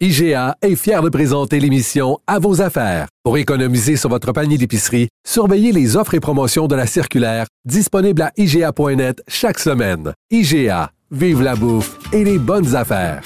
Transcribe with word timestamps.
IGA 0.00 0.56
est 0.60 0.74
fier 0.74 1.02
de 1.02 1.08
présenter 1.08 1.60
l'émission 1.60 2.18
À 2.26 2.40
vos 2.40 2.60
affaires. 2.60 3.06
Pour 3.22 3.38
économiser 3.38 3.96
sur 3.96 4.10
votre 4.10 4.32
panier 4.32 4.58
d'épicerie, 4.58 5.08
surveillez 5.24 5.70
les 5.70 5.96
offres 5.96 6.14
et 6.14 6.20
promotions 6.20 6.66
de 6.66 6.74
la 6.74 6.88
circulaire 6.88 7.46
disponible 7.64 8.22
à 8.22 8.32
IGA.net 8.36 9.22
chaque 9.28 9.60
semaine. 9.60 10.12
IGA, 10.32 10.90
vive 11.12 11.42
la 11.42 11.54
bouffe 11.54 11.96
et 12.12 12.24
les 12.24 12.38
bonnes 12.40 12.74
affaires. 12.74 13.22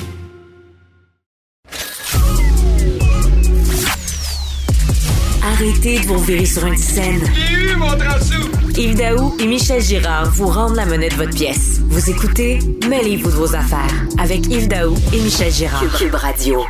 Arrêtez 5.43 6.01
de 6.01 6.07
vous 6.07 6.19
virer 6.19 6.45
sur 6.45 6.67
une 6.67 6.77
scène. 6.77 7.23
J'ai 7.35 7.73
eu 7.73 7.77
mon 7.77 7.97
transou! 7.97 8.68
Yves 8.79 8.95
Daou 8.95 9.35
et 9.41 9.47
Michel 9.49 9.81
Girard 9.83 10.31
vous 10.31 10.47
rendent 10.47 10.77
la 10.77 10.87
monnaie 10.87 11.09
de 11.09 11.15
votre 11.15 11.35
pièce. 11.35 11.81
Vous 11.89 12.11
écoutez 12.11 12.61
Mêlez-vous 12.89 13.29
de 13.29 13.35
vos 13.35 13.57
affaires 13.57 14.07
avec 14.19 14.47
Yves 14.47 14.69
Daou 14.69 14.95
et 15.13 15.21
Michel 15.21 15.51
Girard. 15.51 15.83
Cube 15.99 16.15
Radio. 16.15 16.61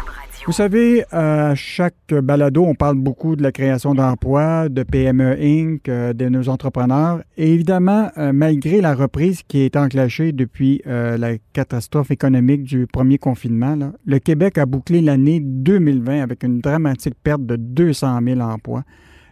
Vous 0.47 0.55
savez, 0.55 1.05
à 1.12 1.55
chaque 1.55 2.15
balado, 2.23 2.65
on 2.65 2.75
parle 2.75 2.97
beaucoup 2.97 3.37
de 3.37 3.43
la 3.43 3.53
création 3.53 3.95
d'emplois, 3.95 4.70
de 4.70 4.84
PME 4.84 5.37
Inc., 5.39 5.87
euh, 5.91 6.15
de 6.15 6.31
nos 6.31 6.48
entrepreneurs. 6.48 7.20
Et 7.37 7.53
évidemment, 7.53 8.09
euh, 8.17 8.33
malgré 8.33 8.81
la 8.81 8.95
reprise 8.95 9.43
qui 9.47 9.61
est 9.61 9.77
enclenchée 9.77 10.33
depuis 10.33 10.81
euh, 10.87 11.19
la 11.19 11.33
catastrophe 11.53 12.11
économique 12.11 12.62
du 12.62 12.87
premier 12.87 13.19
confinement, 13.19 13.77
là, 13.77 13.93
le 14.06 14.19
Québec 14.19 14.56
a 14.56 14.65
bouclé 14.65 15.03
l'année 15.03 15.41
2020 15.41 16.22
avec 16.22 16.43
une 16.43 16.61
dramatique 16.61 17.17
perte 17.22 17.45
de 17.45 17.56
200 17.56 18.20
000 18.25 18.41
emplois, 18.41 18.84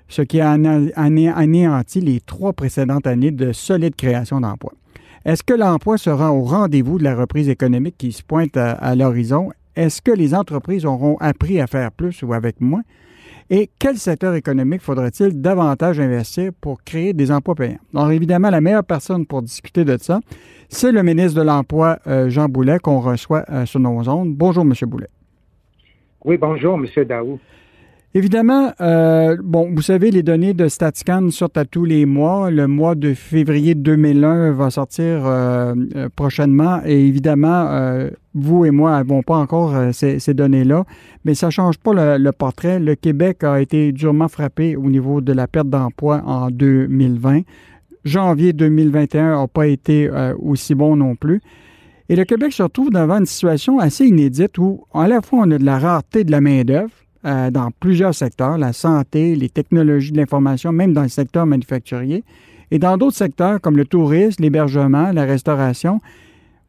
ce 0.09 0.23
qui 0.23 0.41
a 0.41 0.53
ané- 0.57 0.93
ané- 0.95 1.33
anéanti 1.35 2.01
les 2.01 2.21
trois 2.21 2.53
précédentes 2.53 3.07
années 3.07 3.31
de 3.31 3.53
solide 3.53 3.97
création 3.97 4.41
d'emplois. 4.41 4.75
Est-ce 5.25 5.43
que 5.43 5.55
l'emploi 5.55 5.99
sera 5.99 6.33
au 6.33 6.43
rendez-vous 6.43 6.99
de 6.99 7.05
la 7.05 7.17
reprise 7.17 7.49
économique 7.49 7.97
qui 7.99 8.13
se 8.13 8.23
pointe 8.23 8.57
à, 8.57 8.73
à 8.73 8.95
l'horizon? 8.95 9.51
Est-ce 9.75 10.01
que 10.01 10.13
les 10.13 10.35
entreprises 10.35 10.85
auront 10.87 11.17
appris 11.19 11.61
à 11.61 11.67
faire 11.67 11.91
plus 11.91 12.23
ou 12.23 12.33
avec 12.33 12.61
moins? 12.61 12.83
Et 13.51 13.71
quel 13.79 13.97
secteur 13.97 14.35
économique 14.35 14.81
faudrait-il 14.81 15.41
davantage 15.41 16.01
investir 16.01 16.51
pour 16.61 16.83
créer 16.83 17.13
des 17.13 17.31
emplois 17.31 17.55
payants? 17.55 17.79
Alors 17.95 18.11
évidemment, 18.11 18.51
la 18.51 18.61
meilleure 18.61 18.85
personne 18.85 19.25
pour 19.27 19.43
discuter 19.43 19.85
de 19.85 19.97
ça, 19.99 20.21
c'est 20.69 20.91
le 20.91 21.03
ministre 21.03 21.39
de 21.39 21.45
l'Emploi, 21.47 21.99
euh, 22.09 22.29
Jean 22.29 22.49
Boulet, 22.49 22.79
qu'on 22.81 23.01
reçoit 23.01 23.45
euh, 23.51 23.65
sur 23.67 23.79
nos 23.79 24.09
ondes. 24.09 24.35
Bonjour, 24.35 24.65
M. 24.65 24.73
Boulet. 24.89 25.07
Oui, 26.25 26.37
bonjour, 26.39 26.75
M. 26.77 27.05
Daou. 27.05 27.39
Évidemment, 28.17 28.73
euh, 28.81 29.37
bon, 29.45 29.71
vous 29.75 29.83
savez, 29.83 30.11
les 30.11 30.23
données 30.23 30.55
de 30.55 30.69
StatScan 30.69 31.31
sortent 31.31 31.59
à 31.59 31.67
tous 31.67 31.85
les 31.85 32.07
mois. 32.07 32.51
Le 32.51 32.67
mois 32.67 32.95
de 32.95 33.13
février 33.13 33.75
2001 33.75 34.53
va 34.53 34.71
sortir 34.71 35.27
euh, 35.27 35.75
euh, 35.95 36.09
prochainement. 36.17 36.81
Et 36.87 36.99
évidemment, 37.09 37.69
vous 38.33 38.65
et 38.65 38.71
moi 38.71 38.93
n'avons 38.93 39.23
pas 39.23 39.37
encore 39.37 39.75
ces, 39.93 40.33
données-là, 40.33 40.87
mais 41.27 41.35
ça 41.35 41.49
ne 41.49 41.51
change 41.51 41.77
pas 41.77 41.93
le, 41.93 42.17
le 42.17 42.33
portrait. 42.33 42.79
Le 42.79 42.95
Québec 42.95 43.45
a 43.45 43.61
été 43.61 43.93
durement 43.93 44.29
frappé 44.29 44.77
au 44.77 44.89
niveau 44.89 45.21
de 45.21 45.35
la 45.35 45.47
perte 45.47 45.69
d'emploi 45.69 46.23
en 46.25 46.49
2020. 46.51 47.43
Janvier 48.07 48.55
2021 48.55 49.37
n'a 49.37 49.47
pas 49.47 49.67
été 49.67 50.11
aussi 50.39 50.75
bon 50.75 50.97
non 50.97 51.17
plus. 51.17 51.43
Et 52.09 52.17
le 52.17 52.25
Québec 52.25 52.55
se 52.55 52.63
retrouve 52.63 52.89
devant 52.89 53.19
une 53.19 53.27
situation 53.27 53.79
assez 53.79 54.07
inédite 54.07 54.57
où, 54.57 54.87
à 54.95 55.07
la 55.07 55.21
fois, 55.21 55.41
on 55.41 55.51
a 55.51 55.59
de 55.59 55.65
la 55.67 55.79
rareté 55.79 56.25
de 56.25 56.31
la 56.31 56.41
main-d'œuvre, 56.41 56.95
euh, 57.27 57.51
dans 57.51 57.71
plusieurs 57.81 58.15
secteurs, 58.15 58.57
la 58.59 58.73
santé, 58.73 59.35
les 59.37 59.49
technologies 59.49 60.13
de 60.13 60.17
l'information, 60.19 60.73
même 60.73 60.93
dans 60.93 61.03
le 61.03 61.09
secteur 61.09 61.45
manufacturier. 61.47 62.25
Et 62.71 62.79
dans 62.79 62.97
d'autres 62.97 63.17
secteurs 63.17 63.61
comme 63.61 63.77
le 63.77 63.85
tourisme, 63.85 64.43
l'hébergement, 64.43 65.13
la 65.13 65.25
restauration, 65.25 66.01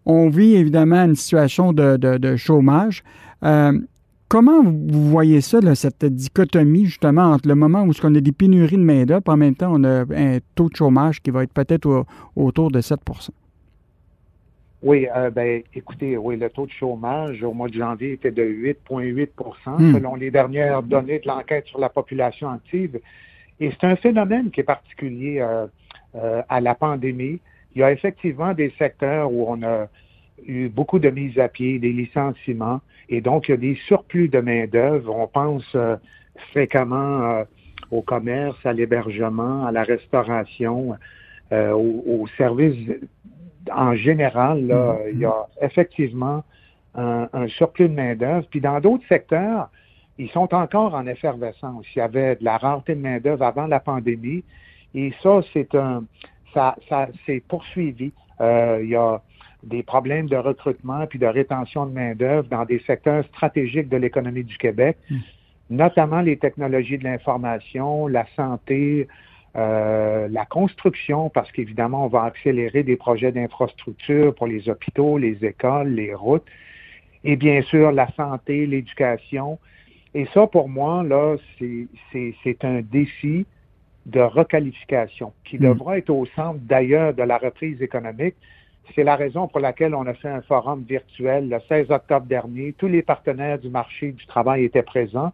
on 0.06 0.30
vit 0.30 0.56
évidemment 0.56 1.04
une 1.04 1.16
situation 1.16 1.74
de, 1.74 1.98
de- 1.98 2.36
chômage. 2.36 3.04
Euh, 3.44 3.78
comment 4.30 4.64
vous 4.64 5.10
voyez 5.10 5.42
ça, 5.42 5.60
cette 5.76 6.06
dichotomie 6.06 6.86
justement 6.86 7.24
entre 7.34 7.48
le 7.48 7.56
moment 7.56 7.84
où 7.84 7.92
on 8.04 8.16
a 8.16 8.20
des 8.22 8.32
pénuries 8.32 8.78
de 8.78 8.84
main-d'œuvre, 8.84 9.24
en 9.28 9.38
même 9.38 9.56
temps 9.56 9.72
on 9.74 9.84
a 9.84 10.02
un 10.16 10.38
taux 10.56 10.70
de 10.70 10.76
chômage 10.76 11.22
qui 11.22 11.30
va 11.32 11.44
être 11.44 11.54
peut-être 11.54 11.86
au- 11.88 12.06
autour 12.36 12.72
de 12.72 12.80
7 12.82 13.00
Oui, 14.84 15.08
euh, 15.16 15.32
ben, 15.32 15.64
écoutez, 15.74 16.18
oui, 16.18 16.38
le 16.38 16.50
taux 16.50 16.68
de 16.68 16.72
chômage 16.72 17.42
au 17.44 17.54
mois 17.54 17.68
de 17.68 17.74
janvier 17.74 18.14
était 18.14 18.32
de 18.32 18.44
8,8% 18.44 19.78
Hmm. 19.78 19.94
selon 19.94 20.16
les 20.16 20.30
dernières 20.30 20.84
données 20.84 21.20
de 21.20 21.28
l'enquête 21.28 21.66
sur 21.66 21.80
la 21.80 21.90
population 21.90 22.50
active. 22.50 23.00
Et 23.60 23.72
c'est 23.72 23.88
un 23.88 23.96
phénomène 23.96 24.52
qui 24.52 24.60
est 24.60 24.64
particulier 24.64 25.40
euh, 25.40 25.66
euh, 26.16 26.42
à 26.48 26.62
la 26.62 26.76
pandémie. 26.76 27.40
Il 27.76 27.80
y 27.80 27.84
a 27.84 27.92
effectivement 27.92 28.54
des 28.54 28.72
secteurs 28.78 29.32
où 29.32 29.46
on 29.48 29.64
a 29.64 29.88
eu 30.46 30.70
beaucoup 30.70 31.00
de 31.00 31.10
mises 31.10 31.40
à 31.40 31.48
pied, 31.48 31.80
des 31.80 31.92
licenciements, 31.92 32.82
et 33.10 33.22
donc 33.22 33.48
il 33.48 33.52
y 33.52 33.54
a 33.56 33.58
des 33.58 33.76
surplus 33.88 34.30
de 34.30 34.40
main-d'œuvre. 34.40 35.16
On 35.16 35.28
pense 35.28 35.66
euh, 35.76 35.96
fréquemment 36.52 37.22
euh, 37.24 37.44
au 37.90 38.02
commerce, 38.02 38.58
à 38.64 38.74
l'hébergement, 38.74 39.66
à 39.66 39.72
la 39.72 39.84
restauration, 39.84 40.96
euh, 41.52 41.72
aux, 41.72 42.04
aux 42.06 42.28
services 42.38 42.90
en 43.74 43.96
général, 43.96 44.66
là, 44.68 44.98
il 45.12 45.20
y 45.20 45.26
a 45.26 45.48
effectivement 45.62 46.44
un, 46.96 47.28
un 47.34 47.48
surplus 47.48 47.90
de 47.90 47.94
main-d'œuvre. 47.94 48.46
Puis 48.50 48.62
dans 48.62 48.80
d'autres 48.80 49.08
secteurs, 49.08 49.70
ils 50.18 50.30
sont 50.30 50.54
encore 50.54 50.96
en 50.96 51.06
effervescence. 51.06 51.86
Il 51.96 52.00
y 52.00 52.02
avait 52.02 52.36
de 52.36 52.44
la 52.44 52.58
rareté 52.58 52.96
de 52.96 53.02
main-d'œuvre 53.02 53.44
avant 53.44 53.68
la 53.68 53.80
pandémie. 53.80 54.44
Et 54.96 55.14
ça, 55.22 55.42
c'est 55.54 55.76
un 55.76 56.04
ça, 56.54 56.76
ça 56.90 57.08
s'est 57.26 57.44
poursuivi. 57.48 58.12
Euh, 58.42 58.80
il 58.82 58.90
y 58.90 58.96
a 58.96 59.22
des 59.64 59.84
problèmes 59.84 60.28
de 60.28 60.38
recrutement 60.38 61.06
puis 61.08 61.20
de 61.20 61.26
rétention 61.26 61.86
de 61.86 61.92
main-d'œuvre 61.92 62.48
dans 62.50 62.66
des 62.66 62.80
secteurs 62.88 63.26
stratégiques 63.26 63.90
de 63.90 63.98
l'économie 63.98 64.44
du 64.44 64.58
Québec, 64.58 64.98
notamment 65.70 66.22
les 66.22 66.38
technologies 66.38 66.98
de 66.98 67.04
l'information, 67.04 68.08
la 68.08 68.26
santé, 68.36 69.08
euh, 69.58 70.28
la 70.30 70.46
construction, 70.46 71.30
parce 71.30 71.52
qu'évidemment, 71.52 72.06
on 72.06 72.08
va 72.08 72.24
accélérer 72.24 72.84
des 72.84 72.96
projets 72.96 73.32
d'infrastructure 73.32 74.36
pour 74.36 74.48
les 74.48 74.70
hôpitaux, 74.70 75.18
les 75.18 75.44
écoles, 75.44 75.90
les 75.90 76.14
routes, 76.14 76.46
et 77.24 77.36
bien 77.36 77.62
sûr 77.64 77.92
la 77.92 78.08
santé, 78.12 78.68
l'éducation. 78.68 79.58
Et 80.14 80.26
ça, 80.34 80.48
pour 80.48 80.70
moi, 80.70 81.04
là, 81.04 81.36
c'est- 81.58 81.88
c'est 82.12 82.36
c'est 82.44 82.64
un 82.64 82.82
défi 82.82 83.46
de 84.06 84.22
requalification 84.22 85.34
qui 85.44 85.58
Mm. 85.58 85.64
devra 85.64 85.98
être 85.98 86.10
au 86.12 86.26
centre 86.28 86.60
d'ailleurs 86.62 87.14
de 87.14 87.24
la 87.24 87.38
reprise 87.38 87.82
économique. 87.82 88.36
C'est 88.96 89.04
la 89.04 89.18
raison 89.18 89.50
pour 89.50 89.60
laquelle 89.60 89.94
on 89.94 90.06
a 90.06 90.14
fait 90.14 90.30
un 90.30 90.42
forum 90.42 90.84
virtuel 90.88 91.50
le 91.50 91.60
16 91.68 91.92
octobre 91.92 92.26
dernier. 92.26 92.74
Tous 92.74 92.88
les 92.88 93.02
partenaires 93.02 93.60
du 93.60 93.70
marché 93.70 94.14
du 94.14 94.26
travail 94.28 94.64
étaient 94.64 94.82
présents 94.84 95.34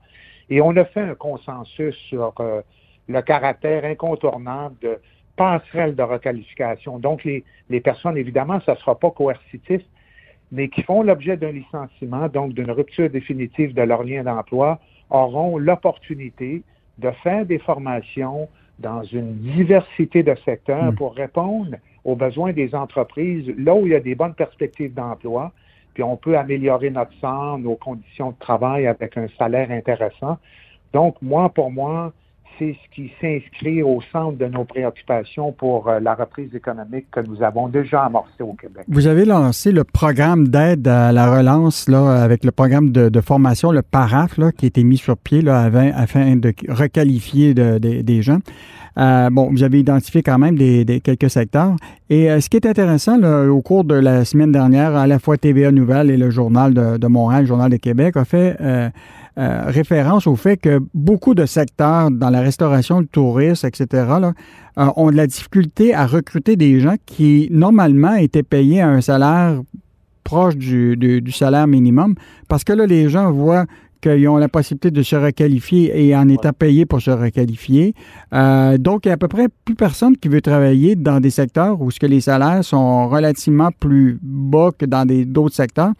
et 0.49 0.59
on 0.59 0.75
a 0.75 0.85
fait 0.85 1.01
un 1.01 1.13
consensus 1.13 1.95
sur 2.09 2.33
euh, 2.39 2.61
le 3.07 3.21
caractère 3.21 3.85
incontournable 3.85 4.75
de 4.81 4.99
passerelle 5.35 5.95
de 5.95 6.03
requalification. 6.03 6.99
Donc, 6.99 7.23
les, 7.23 7.43
les 7.69 7.79
personnes, 7.79 8.17
évidemment, 8.17 8.59
ça 8.65 8.73
ne 8.73 8.77
sera 8.77 8.97
pas 8.97 9.11
coercitif, 9.11 9.81
mais 10.51 10.69
qui 10.69 10.83
font 10.83 11.01
l'objet 11.01 11.37
d'un 11.37 11.51
licenciement, 11.51 12.27
donc 12.27 12.53
d'une 12.53 12.71
rupture 12.71 13.09
définitive 13.09 13.73
de 13.73 13.81
leur 13.81 14.03
lien 14.03 14.23
d'emploi, 14.23 14.79
auront 15.09 15.57
l'opportunité 15.57 16.61
de 16.99 17.11
faire 17.23 17.45
des 17.45 17.59
formations 17.59 18.47
dans 18.79 19.03
une 19.03 19.35
diversité 19.35 20.23
de 20.23 20.35
secteurs 20.45 20.91
Mm. 20.91 20.95
pour 20.95 21.15
répondre 21.15 21.75
aux 22.03 22.15
besoins 22.15 22.53
des 22.53 22.75
entreprises, 22.75 23.51
là 23.57 23.73
où 23.73 23.85
il 23.85 23.93
y 23.93 23.95
a 23.95 23.99
des 23.99 24.15
bonnes 24.15 24.33
perspectives 24.33 24.93
d'emploi, 24.93 25.51
puis 25.93 26.03
on 26.03 26.17
peut 26.17 26.37
améliorer 26.37 26.89
notre 26.89 27.13
sort, 27.13 27.57
nos 27.57 27.75
conditions 27.75 28.31
de 28.31 28.39
travail 28.39 28.87
avec 28.87 29.15
un 29.17 29.27
salaire 29.37 29.71
intéressant. 29.71 30.37
Donc, 30.91 31.15
moi, 31.21 31.49
pour 31.49 31.71
moi, 31.71 32.11
c'est 32.59 32.75
ce 32.83 32.95
qui 32.95 33.11
s'inscrit 33.19 33.81
au 33.83 33.99
centre 34.11 34.37
de 34.37 34.45
nos 34.45 34.63
préoccupations 34.63 35.51
pour 35.51 35.87
euh, 35.89 35.99
la 35.99 36.13
reprise 36.15 36.53
économique 36.53 37.05
que 37.11 37.19
nous 37.21 37.41
avons 37.43 37.67
déjà 37.67 38.03
amorcée 38.03 38.41
au 38.41 38.53
Québec. 38.53 38.83
Vous 38.87 39.07
avez 39.07 39.25
lancé 39.25 39.71
le 39.71 39.83
programme 39.83 40.47
d'aide 40.47 40.87
à 40.87 41.11
la 41.11 41.35
relance 41.35 41.89
là, 41.89 42.21
avec 42.23 42.43
le 42.43 42.51
programme 42.51 42.91
de, 42.91 43.21
formation, 43.21 43.71
le 43.71 43.81
PARAF, 43.81 44.37
là, 44.37 44.51
qui 44.51 44.65
a 44.65 44.67
été 44.67 44.83
mis 44.83 44.97
sur 44.97 45.17
pied 45.17 45.41
là, 45.41 45.69
afin, 45.95 46.35
de 46.35 46.53
requalifier 46.69 47.53
de- 47.53 47.77
de- 47.77 48.01
des 48.01 48.21
gens. 48.21 48.39
Euh, 48.97 49.29
bon, 49.31 49.49
vous 49.49 49.63
avez 49.63 49.79
identifié 49.79 50.21
quand 50.21 50.37
même 50.37 50.55
des, 50.55 50.85
quelques 51.03 51.29
secteurs. 51.29 51.75
Et 52.09 52.27
ce 52.39 52.47
qui 52.49 52.57
est 52.57 52.67
intéressant, 52.67 53.19
au 53.49 53.61
cours 53.61 53.83
de 53.85 53.95
la 53.95 54.23
semaine 54.23 54.51
dernière, 54.51 54.95
à 54.95 55.07
la 55.07 55.17
fois 55.17 55.37
TVA 55.37 55.71
Nouvelle 55.71 56.11
et 56.11 56.17
le 56.17 56.29
Journal 56.29 56.73
de, 56.73 57.07
Montréal, 57.07 57.41
le 57.41 57.47
Journal 57.47 57.71
de 57.71 57.77
Québec, 57.77 58.15
a 58.17 58.25
fait 58.25 58.55
référence 59.37 60.27
au 60.27 60.35
fait 60.35 60.57
que 60.57 60.79
beaucoup 60.93 61.33
de 61.33 61.45
secteurs 61.45 62.11
dans 62.11 62.29
la 62.29 62.41
restauration, 62.41 62.99
le 62.99 63.07
tourisme, 63.07 63.67
etc., 63.67 64.05
ont 64.77 65.11
de 65.11 65.15
la 65.15 65.27
difficulté 65.27 65.93
à 65.93 66.05
recruter 66.05 66.55
des 66.55 66.79
gens 66.79 66.95
qui, 67.05 67.47
normalement, 67.51 68.15
étaient 68.15 68.43
payés 68.43 68.81
à 68.81 68.89
un 68.89 69.01
salaire 69.01 69.61
proche 70.23 70.55
du, 70.55 70.95
du, 70.95 71.31
salaire 71.31 71.67
minimum, 71.67 72.15
parce 72.47 72.63
que 72.63 72.73
là, 72.73 72.85
les 72.85 73.09
gens 73.09 73.31
voient 73.31 73.65
qu'ils 74.01 74.27
ont 74.27 74.37
la 74.37 74.49
possibilité 74.49 74.91
de 74.91 75.01
se 75.01 75.15
requalifier 75.15 76.07
et 76.07 76.15
en 76.15 76.27
étant 76.27 76.51
payés 76.51 76.85
pour 76.85 77.01
se 77.01 77.11
requalifier. 77.11 77.93
Euh, 78.33 78.77
donc, 78.77 79.05
il 79.05 79.09
n'y 79.09 79.11
a 79.11 79.15
à 79.15 79.17
peu 79.17 79.29
près 79.29 79.47
plus 79.63 79.75
personne 79.75 80.17
qui 80.17 80.27
veut 80.27 80.41
travailler 80.41 80.95
dans 80.95 81.19
des 81.21 81.29
secteurs 81.29 81.81
où 81.81 81.89
ce 81.89 81.99
que 81.99 82.05
les 82.05 82.21
salaires 82.21 82.63
sont 82.63 83.07
relativement 83.07 83.69
plus 83.71 84.19
bas 84.21 84.71
que 84.77 84.85
dans 84.85 85.07
d'autres 85.07 85.55
secteurs. 85.55 85.93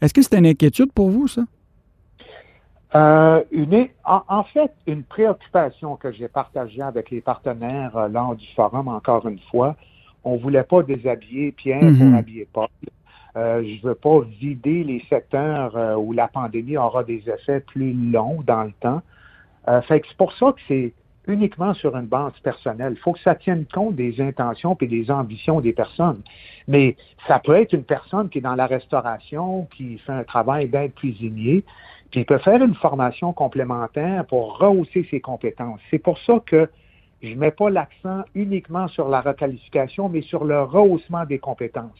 Est-ce 0.00 0.14
que 0.14 0.22
c'est 0.22 0.38
une 0.38 0.46
inquiétude 0.46 0.90
pour 0.94 1.10
vous, 1.10 1.28
ça? 1.28 1.42
Euh, 2.94 3.42
une, 3.52 3.88
en, 4.04 4.42
fait, 4.44 4.72
une 4.86 5.04
préoccupation 5.04 5.96
que 5.96 6.10
j'ai 6.10 6.28
partagée 6.28 6.82
avec 6.82 7.10
les 7.10 7.20
partenaires 7.20 7.96
euh, 7.96 8.08
lors 8.08 8.34
du 8.34 8.46
forum, 8.54 8.88
encore 8.88 9.28
une 9.28 9.38
fois, 9.50 9.76
on 10.24 10.34
ne 10.34 10.40
voulait 10.40 10.64
pas 10.64 10.82
déshabiller 10.82 11.52
Pierre 11.52 11.80
pour 11.80 11.88
mm-hmm. 11.88 12.18
habiller 12.18 12.48
Paul. 12.52 12.68
Euh, 13.36 13.62
je 13.62 13.76
ne 13.76 13.90
veux 13.90 13.94
pas 13.94 14.20
vider 14.40 14.82
les 14.82 15.04
secteurs 15.08 15.76
euh, 15.76 15.94
où 15.94 16.12
la 16.12 16.26
pandémie 16.26 16.76
aura 16.76 17.04
des 17.04 17.22
effets 17.28 17.60
plus 17.60 17.92
longs 17.92 18.42
dans 18.44 18.64
le 18.64 18.72
temps. 18.80 19.02
Euh, 19.68 19.80
fait 19.82 20.00
que 20.00 20.08
c'est 20.08 20.16
pour 20.16 20.32
ça 20.32 20.52
que 20.52 20.60
c'est 20.66 20.92
uniquement 21.28 21.74
sur 21.74 21.96
une 21.96 22.06
base 22.06 22.32
personnelle. 22.42 22.94
Il 22.96 23.00
faut 23.00 23.12
que 23.12 23.20
ça 23.20 23.36
tienne 23.36 23.66
compte 23.72 23.94
des 23.94 24.20
intentions 24.20 24.76
et 24.80 24.86
des 24.88 25.10
ambitions 25.12 25.60
des 25.60 25.72
personnes. 25.72 26.22
Mais 26.66 26.96
ça 27.28 27.38
peut 27.38 27.54
être 27.54 27.72
une 27.72 27.84
personne 27.84 28.28
qui 28.30 28.38
est 28.38 28.40
dans 28.42 28.56
la 28.56 28.66
restauration, 28.66 29.68
qui 29.76 29.98
fait 29.98 30.12
un 30.12 30.24
travail 30.24 30.68
d'aide 30.68 30.94
cuisinier, 30.94 31.64
qui 32.10 32.24
peut 32.24 32.38
faire 32.38 32.62
une 32.62 32.74
formation 32.74 33.32
complémentaire 33.32 34.26
pour 34.26 34.58
rehausser 34.58 35.06
ses 35.10 35.20
compétences. 35.20 35.80
C'est 35.90 35.98
pour 35.98 36.18
ça 36.18 36.40
que 36.44 36.68
je 37.22 37.30
ne 37.30 37.36
mets 37.36 37.50
pas 37.50 37.70
l'accent 37.70 38.24
uniquement 38.34 38.88
sur 38.88 39.08
la 39.08 39.20
requalification, 39.20 40.08
mais 40.08 40.22
sur 40.22 40.44
le 40.44 40.62
rehaussement 40.62 41.24
des 41.26 41.38
compétences. 41.38 41.98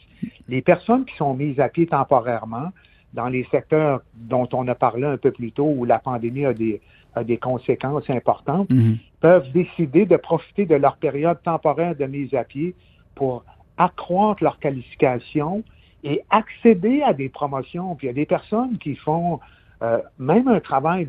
Les 0.48 0.62
personnes 0.62 1.04
qui 1.04 1.14
sont 1.16 1.34
mises 1.34 1.60
à 1.60 1.68
pied 1.68 1.86
temporairement 1.86 2.70
dans 3.12 3.28
les 3.28 3.44
secteurs 3.50 4.00
dont 4.14 4.48
on 4.52 4.66
a 4.68 4.74
parlé 4.74 5.04
un 5.04 5.16
peu 5.16 5.30
plus 5.30 5.52
tôt, 5.52 5.66
où 5.66 5.84
la 5.84 5.98
pandémie 5.98 6.46
a 6.46 6.54
des, 6.54 6.80
des 7.24 7.36
conséquences 7.36 8.08
importantes, 8.08 8.70
mhm. 8.70 8.98
peuvent 9.20 9.50
décider 9.52 10.06
de 10.06 10.16
profiter 10.16 10.64
de 10.64 10.76
leur 10.76 10.96
période 10.96 11.42
temporaire 11.42 11.94
de 11.96 12.06
mise 12.06 12.32
à 12.34 12.44
pied 12.44 12.74
pour 13.14 13.44
accroître 13.76 14.42
leur 14.42 14.58
qualification 14.58 15.62
et 16.02 16.22
accéder 16.30 17.02
à 17.02 17.12
des 17.12 17.28
promotions. 17.28 17.94
Puis 17.94 18.06
il 18.06 18.10
y 18.10 18.12
a 18.12 18.14
des 18.14 18.26
personnes 18.26 18.78
qui 18.78 18.94
font 18.96 19.40
euh, 19.82 19.98
même 20.18 20.48
un 20.48 20.60
travail 20.60 21.08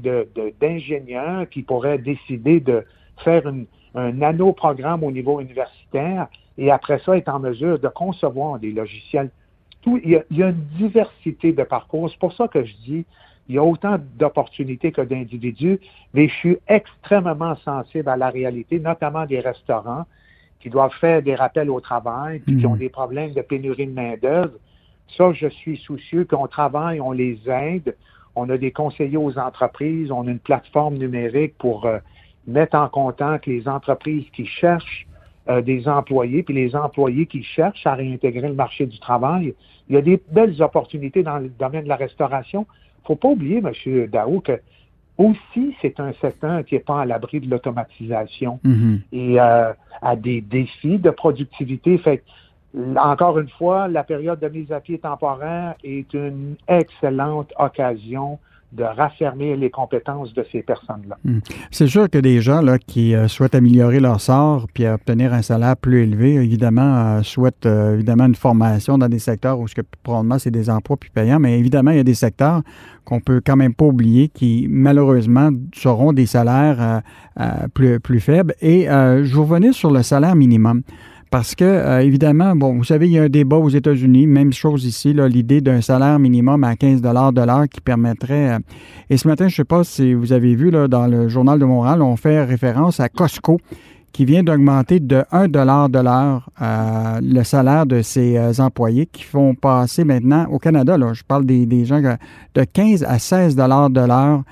d'ingénieur 0.61 1.49
qui 1.49 1.61
pourraient 1.61 1.97
décider 1.97 2.59
de 2.59 2.85
faire 3.23 3.47
une, 3.47 3.65
un 3.95 4.11
nano-programme 4.13 5.03
au 5.03 5.11
niveau 5.11 5.39
universitaire 5.39 6.27
et 6.57 6.71
après 6.71 6.99
ça, 6.99 7.17
être 7.17 7.29
en 7.29 7.39
mesure 7.39 7.79
de 7.79 7.87
concevoir 7.87 8.59
des 8.59 8.71
logiciels. 8.71 9.29
Tout, 9.81 9.99
il, 10.03 10.11
y 10.11 10.15
a, 10.15 10.23
il 10.29 10.37
y 10.37 10.43
a 10.43 10.49
une 10.49 10.63
diversité 10.77 11.53
de 11.53 11.63
parcours. 11.63 12.09
C'est 12.09 12.19
pour 12.19 12.33
ça 12.33 12.47
que 12.47 12.63
je 12.63 12.73
dis, 12.85 13.05
il 13.49 13.55
y 13.55 13.57
a 13.57 13.63
autant 13.63 13.97
d'opportunités 14.17 14.91
que 14.91 15.01
d'individus, 15.01 15.79
mais 16.13 16.27
je 16.27 16.33
suis 16.35 16.57
extrêmement 16.67 17.55
sensible 17.57 18.07
à 18.09 18.15
la 18.15 18.29
réalité, 18.29 18.79
notamment 18.79 19.25
des 19.25 19.39
restaurants 19.39 20.05
qui 20.59 20.69
doivent 20.69 20.93
faire 21.01 21.23
des 21.23 21.33
rappels 21.33 21.69
au 21.69 21.81
travail, 21.81 22.39
puis 22.39 22.57
qui 22.59 22.65
ont 22.65 22.75
mmh. 22.75 22.79
des 22.79 22.89
problèmes 22.89 23.33
de 23.33 23.41
pénurie 23.41 23.87
de 23.87 23.93
main-d'œuvre. 23.93 24.53
Ça, 25.17 25.33
je 25.33 25.47
suis 25.47 25.77
soucieux 25.77 26.25
qu'on 26.25 26.47
travaille, 26.47 27.01
on 27.01 27.11
les 27.11 27.39
aide. 27.49 27.95
On 28.35 28.49
a 28.49 28.57
des 28.57 28.71
conseillers 28.71 29.17
aux 29.17 29.37
entreprises, 29.37 30.11
on 30.11 30.27
a 30.27 30.31
une 30.31 30.39
plateforme 30.39 30.97
numérique 30.97 31.57
pour 31.57 31.85
euh, 31.85 31.99
mettre 32.47 32.77
en 32.77 32.87
contact 32.87 33.45
les 33.45 33.67
entreprises 33.67 34.25
qui 34.33 34.45
cherchent 34.45 35.07
euh, 35.49 35.61
des 35.61 35.87
employés, 35.87 36.43
puis 36.43 36.53
les 36.53 36.75
employés 36.75 37.25
qui 37.25 37.43
cherchent 37.43 37.85
à 37.85 37.95
réintégrer 37.95 38.47
le 38.47 38.53
marché 38.53 38.85
du 38.85 38.99
travail. 38.99 39.53
Il 39.89 39.95
y 39.95 39.97
a 39.97 40.01
des 40.01 40.21
belles 40.31 40.61
opportunités 40.61 41.23
dans 41.23 41.39
le 41.39 41.49
domaine 41.49 41.83
de 41.83 41.89
la 41.89 41.95
restauration. 41.95 42.67
Il 42.69 43.01
ne 43.01 43.07
faut 43.07 43.15
pas 43.15 43.29
oublier, 43.29 43.57
M. 43.57 44.07
Dao, 44.07 44.39
que 44.39 44.59
aussi, 45.17 45.75
c'est 45.81 45.99
un 45.99 46.13
secteur 46.21 46.63
qui 46.65 46.75
n'est 46.75 46.81
pas 46.81 47.01
à 47.01 47.05
l'abri 47.05 47.39
de 47.39 47.49
l'automatisation 47.49 48.59
mm-hmm. 48.63 48.99
et 49.11 49.39
euh, 49.39 49.73
à 50.01 50.15
des 50.15 50.41
défis 50.41 50.97
de 50.97 51.09
productivité. 51.09 51.97
Fait 51.97 52.23
encore 52.97 53.39
une 53.39 53.49
fois, 53.49 53.87
la 53.87 54.03
période 54.03 54.39
de 54.39 54.47
mise 54.47 54.71
à 54.71 54.79
pied 54.79 54.97
temporaire 54.97 55.75
est 55.83 56.13
une 56.13 56.55
excellente 56.67 57.51
occasion 57.59 58.39
de 58.71 58.83
raffermir 58.83 59.57
les 59.57 59.69
compétences 59.69 60.33
de 60.33 60.45
ces 60.51 60.61
personnes-là. 60.61 61.17
Hmm. 61.25 61.39
C'est 61.71 61.87
sûr 61.87 62.09
que 62.09 62.17
des 62.17 62.41
gens 62.41 62.61
là, 62.61 62.77
qui 62.79 63.13
euh, 63.13 63.27
souhaitent 63.27 63.55
améliorer 63.55 63.99
leur 63.99 64.21
sort 64.21 64.67
puis 64.73 64.87
obtenir 64.87 65.33
un 65.33 65.41
salaire 65.41 65.75
plus 65.75 66.03
élevé, 66.03 66.35
évidemment, 66.35 67.17
euh, 67.17 67.21
souhaitent 67.21 67.65
euh, 67.65 67.95
évidemment 67.95 68.25
une 68.25 68.35
formation 68.35 68.97
dans 68.97 69.09
des 69.09 69.19
secteurs 69.19 69.59
où 69.59 69.67
ce 69.67 69.75
que 69.75 69.81
probablement 70.03 70.39
c'est 70.39 70.51
des 70.51 70.69
emplois 70.69 70.95
plus 70.95 71.09
payants, 71.09 71.39
mais 71.39 71.59
évidemment, 71.59 71.91
il 71.91 71.97
y 71.97 72.01
a 72.01 72.05
des 72.05 72.13
secteurs 72.13 72.61
qu'on 73.03 73.19
peut 73.19 73.41
quand 73.45 73.57
même 73.57 73.73
pas 73.73 73.85
oublier 73.85 74.29
qui, 74.29 74.67
malheureusement, 74.69 75.49
seront 75.73 76.13
des 76.13 76.27
salaires 76.27 77.01
plus, 77.73 77.99
plus 77.99 78.19
faibles. 78.19 78.53
Et 78.61 78.85
je 78.85 79.33
vous 79.33 79.41
revenais 79.41 79.73
sur 79.73 79.89
le 79.89 80.03
salaire 80.03 80.35
minimum. 80.35 80.83
Parce 81.31 81.55
que, 81.55 81.63
euh, 81.63 82.01
évidemment, 82.01 82.57
bon, 82.57 82.73
vous 82.73 82.83
savez, 82.83 83.07
il 83.07 83.13
y 83.13 83.17
a 83.17 83.23
un 83.23 83.29
débat 83.29 83.55
aux 83.55 83.69
États-Unis, 83.69 84.27
même 84.27 84.51
chose 84.51 84.83
ici, 84.83 85.13
l'idée 85.13 85.61
d'un 85.61 85.79
salaire 85.79 86.19
minimum 86.19 86.65
à 86.65 86.75
15 86.75 87.01
de 87.01 87.07
l'heure 87.07 87.69
qui 87.69 87.79
permettrait. 87.79 88.55
Euh, 88.55 88.59
et 89.09 89.15
ce 89.15 89.29
matin, 89.29 89.47
je 89.47 89.53
ne 89.53 89.55
sais 89.55 89.63
pas 89.63 89.85
si 89.85 90.13
vous 90.13 90.33
avez 90.33 90.55
vu, 90.55 90.71
là, 90.71 90.89
dans 90.89 91.07
le 91.07 91.29
Journal 91.29 91.57
de 91.57 91.63
Montréal, 91.63 92.01
on 92.01 92.17
fait 92.17 92.43
référence 92.43 92.99
à 92.99 93.07
Costco 93.07 93.61
qui 94.11 94.25
vient 94.25 94.43
d'augmenter 94.43 94.99
de 94.99 95.23
1 95.31 95.47
de 95.47 96.03
l'heure 96.03 96.49
euh, 96.61 97.19
le 97.23 97.43
salaire 97.45 97.85
de 97.85 98.01
ses 98.01 98.59
employés 98.59 99.05
qui 99.05 99.23
font 99.23 99.55
passer 99.55 100.03
maintenant 100.03 100.47
au 100.51 100.59
Canada, 100.59 100.97
je 101.13 101.23
parle 101.23 101.45
des, 101.45 101.65
des 101.65 101.85
gens 101.85 102.01
de 102.01 102.63
15 102.65 103.05
à 103.07 103.19
16 103.19 103.55
de 103.55 104.05
l'heure, 104.05 104.43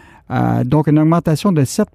donc 0.63 0.87
une 0.87 0.99
augmentation 0.99 1.51
de 1.51 1.65
7 1.65 1.89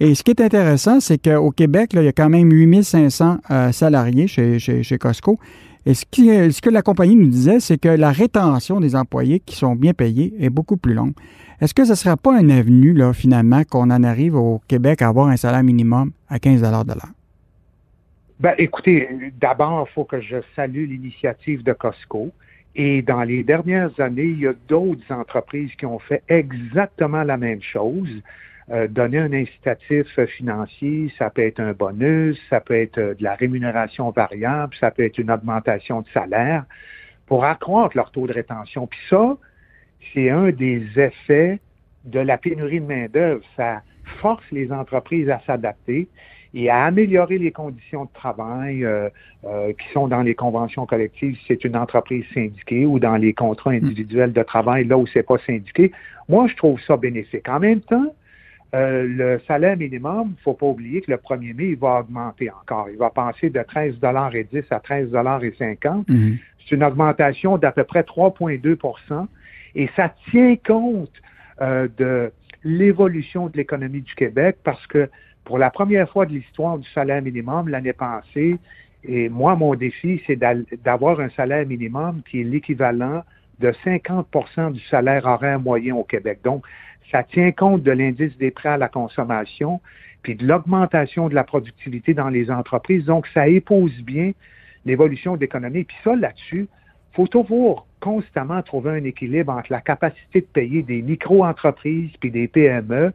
et 0.00 0.14
ce 0.14 0.22
qui 0.22 0.30
est 0.30 0.40
intéressant, 0.40 1.00
c'est 1.00 1.18
qu'au 1.18 1.50
Québec, 1.50 1.90
il 1.94 2.02
y 2.02 2.08
a 2.08 2.12
quand 2.12 2.28
même 2.28 2.50
8500 2.52 3.38
euh, 3.50 3.72
salariés 3.72 4.26
chez, 4.28 4.58
chez, 4.58 4.98
Costco. 4.98 5.38
Et 5.86 5.94
ce, 5.94 6.04
qui, 6.08 6.26
ce, 6.26 6.60
que 6.60 6.70
la 6.70 6.82
compagnie 6.82 7.16
nous 7.16 7.28
disait, 7.28 7.60
c'est 7.60 7.78
que 7.78 7.88
la 7.88 8.10
rétention 8.10 8.80
des 8.80 8.94
employés 8.94 9.40
qui 9.40 9.56
sont 9.56 9.74
bien 9.74 9.94
payés 9.94 10.34
est 10.38 10.50
beaucoup 10.50 10.76
plus 10.76 10.94
longue. 10.94 11.14
Est-ce 11.60 11.74
que 11.74 11.84
ce 11.84 11.90
ne 11.90 11.96
sera 11.96 12.16
pas 12.16 12.40
une 12.40 12.52
avenue, 12.52 12.96
finalement, 13.14 13.64
qu'on 13.64 13.90
en 13.90 14.04
arrive 14.04 14.36
au 14.36 14.60
Québec 14.68 15.02
à 15.02 15.08
avoir 15.08 15.28
un 15.28 15.36
salaire 15.36 15.64
minimum 15.64 16.12
à 16.28 16.38
15 16.38 16.60
de 16.60 16.66
l'heure? 16.66 17.12
Ben, 18.38 18.54
écoutez, 18.58 19.08
d'abord, 19.40 19.88
il 19.90 19.92
faut 19.94 20.04
que 20.04 20.20
je 20.20 20.36
salue 20.54 20.88
l'initiative 20.88 21.64
de 21.64 21.72
Costco. 21.72 22.30
Et 22.76 23.02
dans 23.02 23.24
les 23.24 23.42
dernières 23.42 23.98
années, 23.98 24.22
il 24.26 24.40
y 24.40 24.46
a 24.46 24.52
d'autres 24.68 25.10
entreprises 25.10 25.72
qui 25.76 25.86
ont 25.86 25.98
fait 25.98 26.22
exactement 26.28 27.24
la 27.24 27.36
même 27.36 27.60
chose. 27.60 28.08
Euh, 28.70 28.86
donner 28.86 29.18
un 29.18 29.32
incitatif 29.32 30.06
financier, 30.36 31.10
ça 31.18 31.30
peut 31.30 31.40
être 31.40 31.58
un 31.58 31.72
bonus, 31.72 32.38
ça 32.50 32.60
peut 32.60 32.74
être 32.74 32.98
euh, 32.98 33.14
de 33.14 33.24
la 33.24 33.34
rémunération 33.34 34.10
variable, 34.10 34.74
ça 34.78 34.90
peut 34.90 35.04
être 35.04 35.16
une 35.16 35.30
augmentation 35.30 36.02
de 36.02 36.08
salaire 36.12 36.64
pour 37.24 37.46
accroître 37.46 37.96
leur 37.96 38.10
taux 38.10 38.26
de 38.26 38.32
rétention. 38.34 38.86
Puis 38.86 39.00
ça, 39.08 39.38
c'est 40.12 40.28
un 40.28 40.50
des 40.50 40.82
effets 40.96 41.60
de 42.04 42.20
la 42.20 42.36
pénurie 42.36 42.80
de 42.80 42.86
main-d'œuvre. 42.86 43.42
Ça 43.56 43.80
force 44.20 44.44
les 44.52 44.70
entreprises 44.70 45.30
à 45.30 45.40
s'adapter 45.46 46.06
et 46.52 46.68
à 46.68 46.84
améliorer 46.84 47.38
les 47.38 47.52
conditions 47.52 48.04
de 48.04 48.12
travail 48.12 48.84
euh, 48.84 49.08
qui 49.44 49.88
sont 49.94 50.08
dans 50.08 50.22
les 50.22 50.34
conventions 50.34 50.84
collectives 50.84 51.36
si 51.36 51.44
c'est 51.48 51.64
une 51.64 51.76
entreprise 51.76 52.24
syndiquée 52.34 52.84
ou 52.84 52.98
dans 52.98 53.16
les 53.16 53.32
contrats 53.32 53.70
individuels 53.70 54.34
de 54.34 54.42
travail 54.42 54.84
là 54.84 54.98
où 54.98 55.06
c'est 55.06 55.22
pas 55.22 55.38
syndiqué. 55.46 55.90
Moi, 56.28 56.48
je 56.48 56.56
trouve 56.56 56.78
ça 56.80 56.98
bénéfique. 56.98 57.48
En 57.48 57.60
même 57.60 57.80
temps, 57.80 58.14
euh, 58.74 59.06
le 59.06 59.40
salaire 59.46 59.76
minimum, 59.76 60.28
il 60.28 60.32
ne 60.32 60.42
faut 60.42 60.54
pas 60.54 60.66
oublier 60.66 61.00
que 61.00 61.10
le 61.10 61.16
1er 61.16 61.54
mai, 61.54 61.68
il 61.70 61.78
va 61.78 62.00
augmenter 62.00 62.50
encore. 62.50 62.88
Il 62.90 62.98
va 62.98 63.10
passer 63.10 63.48
de 63.48 63.60
13,10 63.60 64.64
à 64.70 64.78
13,50 64.78 66.04
mm 66.06 66.36
C'est 66.68 66.74
une 66.74 66.84
augmentation 66.84 67.56
d'à 67.56 67.72
peu 67.72 67.84
près 67.84 68.02
3,2% 68.02 69.26
et 69.74 69.88
ça 69.96 70.14
tient 70.30 70.56
compte 70.56 71.12
euh, 71.62 71.88
de 71.96 72.30
l'évolution 72.62 73.46
de 73.48 73.56
l'économie 73.56 74.02
du 74.02 74.14
Québec 74.14 74.58
parce 74.64 74.86
que 74.86 75.08
pour 75.44 75.56
la 75.56 75.70
première 75.70 76.10
fois 76.10 76.26
de 76.26 76.32
l'histoire 76.32 76.76
du 76.76 76.88
salaire 76.90 77.22
minimum 77.22 77.68
l'année 77.68 77.94
passée, 77.94 78.58
et 79.04 79.28
moi, 79.28 79.56
mon 79.56 79.74
défi, 79.74 80.20
c'est 80.26 80.36
d'avoir 80.36 81.20
un 81.20 81.30
salaire 81.30 81.66
minimum 81.66 82.20
qui 82.28 82.40
est 82.40 82.44
l'équivalent 82.44 83.22
de 83.60 83.72
50% 83.84 84.72
du 84.72 84.80
salaire 84.86 85.26
horaire 85.26 85.60
moyen 85.60 85.94
au 85.96 86.04
Québec. 86.04 86.40
Donc, 86.44 86.64
ça 87.10 87.22
tient 87.22 87.52
compte 87.52 87.82
de 87.82 87.90
l'indice 87.90 88.36
des 88.38 88.50
prêts 88.50 88.70
à 88.70 88.76
la 88.76 88.88
consommation 88.88 89.80
puis 90.22 90.34
de 90.34 90.46
l'augmentation 90.46 91.28
de 91.28 91.34
la 91.34 91.44
productivité 91.44 92.12
dans 92.12 92.28
les 92.28 92.50
entreprises. 92.50 93.04
Donc, 93.04 93.26
ça 93.28 93.48
épouse 93.48 93.96
bien 94.02 94.32
l'évolution 94.84 95.36
de 95.36 95.40
l'économie. 95.40 95.84
Puis 95.84 95.96
ça, 96.02 96.14
là-dessus, 96.16 96.68
faut 97.12 97.26
toujours 97.26 97.86
constamment 98.00 98.62
trouver 98.62 98.90
un 98.90 99.04
équilibre 99.04 99.52
entre 99.52 99.72
la 99.72 99.80
capacité 99.80 100.40
de 100.40 100.46
payer 100.46 100.82
des 100.82 101.02
micro-entreprises 101.02 102.10
puis 102.20 102.30
des 102.30 102.48
PME, 102.48 103.12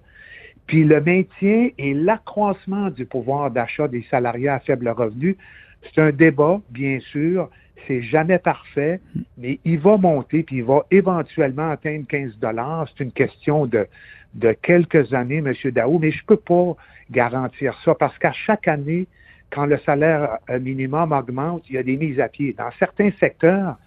puis 0.67 0.83
le 0.83 1.01
maintien 1.01 1.69
et 1.77 1.93
l'accroissement 1.93 2.89
du 2.89 3.05
pouvoir 3.05 3.51
d'achat 3.51 3.87
des 3.87 4.05
salariés 4.09 4.49
à 4.49 4.59
faible 4.59 4.89
revenu. 4.89 5.37
C'est 5.83 6.01
un 6.01 6.11
débat, 6.11 6.61
bien 6.69 6.99
sûr, 6.99 7.49
c'est 7.87 8.01
jamais 8.01 8.39
parfait, 8.39 8.99
mais 9.37 9.59
il 9.65 9.79
va 9.79 9.97
monter, 9.97 10.43
puis 10.43 10.57
il 10.57 10.63
va 10.63 10.85
éventuellement 10.91 11.69
atteindre 11.71 12.05
15 12.07 12.37
dollars. 12.37 12.87
C'est 12.89 13.03
une 13.03 13.11
question 13.11 13.65
de, 13.65 13.87
de 14.35 14.53
quelques 14.53 15.13
années, 15.13 15.37
M. 15.37 15.53
Daou, 15.71 15.99
mais 15.99 16.11
je 16.11 16.21
ne 16.21 16.27
peux 16.27 16.37
pas 16.37 16.75
garantir 17.11 17.77
ça 17.83 17.95
parce 17.95 18.17
qu'à 18.17 18.31
chaque 18.31 18.67
année, 18.67 19.07
quand 19.51 19.65
le 19.65 19.77
salaire 19.85 20.39
euh, 20.49 20.59
minimum 20.59 21.11
augmente, 21.11 21.63
il 21.69 21.75
y 21.75 21.77
a 21.77 21.83
des 21.83 21.97
mises 21.97 22.19
à 22.19 22.27
pied. 22.27 22.55
Dans 22.57 22.71
certains 22.79 23.11
secteurs, 23.19 23.77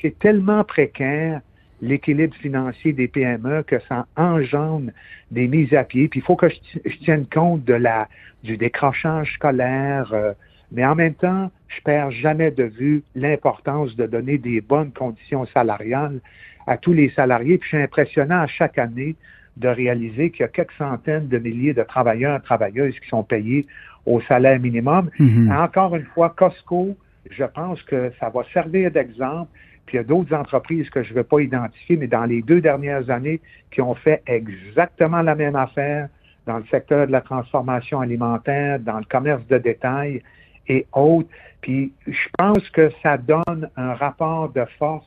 c'est 0.00 0.18
tellement 0.18 0.64
précaire 0.64 1.40
l'équilibre 1.82 2.34
financier 2.36 2.92
des 2.92 3.08
PME 3.08 3.62
que 3.62 3.78
ça 3.88 4.06
engendre 4.16 4.90
des 5.30 5.46
mises 5.46 5.72
à 5.74 5.84
pied. 5.84 6.08
Puis 6.08 6.20
il 6.20 6.22
faut 6.22 6.36
que 6.36 6.48
je, 6.48 6.96
tienne 7.04 7.26
compte 7.26 7.64
de 7.64 7.74
la 7.74 8.08
du 8.42 8.56
décrochage 8.56 9.34
scolaire, 9.34 10.12
euh, 10.12 10.32
mais 10.72 10.84
en 10.84 10.94
même 10.94 11.14
temps, 11.14 11.50
je 11.68 11.80
perds 11.82 12.10
jamais 12.10 12.50
de 12.50 12.64
vue 12.64 13.02
l'importance 13.14 13.96
de 13.96 14.06
donner 14.06 14.38
des 14.38 14.60
bonnes 14.60 14.92
conditions 14.92 15.46
salariales 15.46 16.20
à 16.66 16.76
tous 16.76 16.92
les 16.92 17.10
salariés. 17.10 17.58
Puis 17.58 17.70
je 17.70 17.76
suis 17.76 17.84
impressionnant 17.84 18.40
à 18.40 18.46
chaque 18.46 18.78
année 18.78 19.16
de 19.56 19.68
réaliser 19.68 20.30
qu'il 20.30 20.40
y 20.40 20.44
a 20.44 20.48
quelques 20.48 20.72
centaines 20.78 21.28
de 21.28 21.38
milliers 21.38 21.74
de 21.74 21.82
travailleurs 21.82 22.38
et 22.38 22.42
travailleuses 22.42 22.98
qui 23.00 23.08
sont 23.08 23.24
payés 23.24 23.66
au 24.06 24.20
salaire 24.22 24.60
minimum. 24.60 25.10
Mm-hmm. 25.18 25.64
Encore 25.64 25.96
une 25.96 26.06
fois, 26.06 26.30
Costco, 26.30 26.96
je 27.30 27.44
pense 27.44 27.82
que 27.82 28.12
ça 28.20 28.30
va 28.30 28.42
servir 28.52 28.90
d'exemple. 28.90 29.50
Puis 29.86 29.96
il 29.96 30.00
y 30.02 30.04
a 30.04 30.04
d'autres 30.04 30.34
entreprises 30.34 30.88
que 30.90 31.02
je 31.02 31.10
ne 31.10 31.14
vais 31.16 31.24
pas 31.24 31.40
identifier, 31.40 31.96
mais 31.96 32.06
dans 32.06 32.24
les 32.24 32.42
deux 32.42 32.60
dernières 32.60 33.10
années, 33.10 33.40
qui 33.72 33.80
ont 33.80 33.94
fait 33.94 34.22
exactement 34.26 35.20
la 35.20 35.34
même 35.34 35.56
affaire 35.56 36.08
dans 36.46 36.58
le 36.58 36.64
secteur 36.70 37.06
de 37.06 37.12
la 37.12 37.20
transformation 37.20 38.00
alimentaire, 38.00 38.78
dans 38.78 38.98
le 38.98 39.04
commerce 39.04 39.46
de 39.48 39.58
détail 39.58 40.22
et 40.70 40.86
autres. 40.92 41.28
Puis 41.60 41.92
je 42.06 42.28
pense 42.38 42.68
que 42.70 42.90
ça 43.02 43.18
donne 43.18 43.68
un 43.76 43.94
rapport 43.94 44.50
de 44.52 44.64
force 44.78 45.04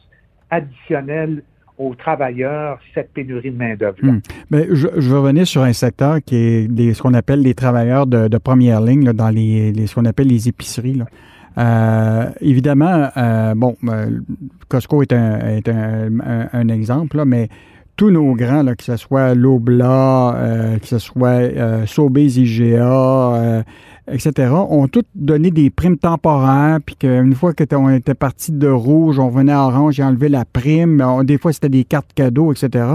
additionnel 0.51 1.41
aux 1.79 1.95
travailleurs 1.95 2.79
cette 2.93 3.11
pénurie 3.13 3.49
de 3.49 3.57
main-d'œuvre. 3.57 3.97
Hmm. 4.03 4.19
Je, 4.51 4.87
je, 4.95 5.09
veux 5.09 5.19
revenir 5.19 5.47
sur 5.47 5.63
un 5.63 5.73
secteur 5.73 6.17
qui 6.23 6.35
est 6.35 6.67
des, 6.67 6.93
ce 6.93 7.01
qu'on 7.01 7.15
appelle 7.15 7.41
les 7.41 7.55
travailleurs 7.55 8.05
de, 8.05 8.37
première 8.37 8.81
ligne 8.81 9.11
dans 9.13 9.29
les, 9.29 9.73
ce 9.87 9.95
qu'on 9.95 10.05
appelle 10.05 10.27
les 10.27 10.47
épiceries. 10.47 11.01
Euh, 11.57 12.29
évidemment, 12.41 13.09
euh, 13.17 13.53
bon, 13.55 13.75
euh, 13.87 14.19
Costco 14.67 15.01
est 15.01 15.13
un, 15.13 16.67
exemple, 16.67 17.23
mais 17.25 17.49
tous 17.95 18.11
nos 18.11 18.35
grands, 18.35 18.63
là, 18.63 18.75
que 18.75 18.83
ce 18.83 18.95
soit 18.97 19.33
Lobla, 19.33 20.77
que 20.79 20.87
ce 20.87 20.99
soit 20.99 21.27
euh, 21.27 21.85
IGA, 22.15 23.63
etc., 24.11 24.51
ont 24.51 24.87
tous 24.87 25.03
donné 25.15 25.51
des 25.51 25.69
primes 25.69 25.97
temporaires, 25.97 26.79
puis 26.85 26.95
qu'une 26.95 27.35
fois 27.35 27.53
qu'on 27.53 27.89
était 27.89 28.13
parti 28.13 28.51
de 28.51 28.67
rouge, 28.67 29.19
on 29.19 29.29
venait 29.29 29.53
à 29.53 29.63
orange 29.63 29.99
et 29.99 30.03
enlevé 30.03 30.29
la 30.29 30.45
prime. 30.45 31.03
des 31.23 31.37
fois, 31.37 31.53
c'était 31.53 31.69
des 31.69 31.83
cartes 31.83 32.11
cadeaux, 32.13 32.51
etc. 32.51 32.85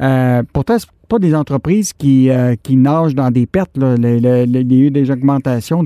Euh, 0.00 0.42
pourtant, 0.52 0.78
c'est 0.78 0.88
pas 1.08 1.18
des 1.18 1.34
entreprises 1.34 1.92
qui, 1.92 2.30
euh, 2.30 2.56
qui 2.60 2.76
nagent 2.76 3.14
dans 3.14 3.30
des 3.30 3.46
pertes. 3.46 3.76
il 3.76 4.20
y 4.20 4.26
a 4.26 4.44
eu 4.44 4.90
des 4.90 5.10
augmentations 5.10 5.84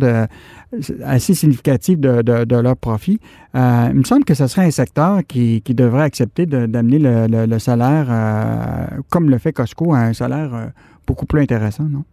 assez 1.05 1.35
significatives 1.35 2.01
de, 2.01 2.23
de, 2.23 2.57
leur 2.57 2.77
profit. 2.77 3.21
Euh, 3.55 3.89
il 3.91 3.99
me 3.99 4.05
semble 4.05 4.25
que 4.25 4.35
ce 4.35 4.47
serait 4.47 4.67
un 4.67 4.71
secteur 4.71 5.21
qui, 5.27 5.63
devrait 5.69 6.05
accepter 6.05 6.47
d'amener 6.47 6.99
le, 6.99 7.47
le, 7.47 7.59
salaire, 7.59 8.07
euh, 8.09 8.87
comme 9.11 9.31
le 9.31 9.39
fait 9.39 9.53
Costco, 9.53 9.93
à 9.93 10.01
un 10.01 10.13
salaire 10.13 10.71
beaucoup 11.07 11.27
plus 11.27 11.43
intéressant, 11.43 11.85
non? 11.85 12.05